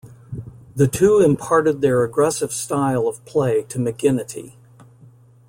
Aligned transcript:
The 0.75 0.87
two 0.87 1.19
imparted 1.19 1.81
their 1.81 2.03
aggressive 2.03 2.51
style 2.51 3.07
of 3.07 3.23
play 3.23 3.61
to 3.69 3.77
McGinnity. 3.77 4.53